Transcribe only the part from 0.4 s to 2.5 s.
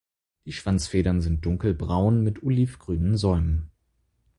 Die Schwanzfedern sind dunkelbraun mit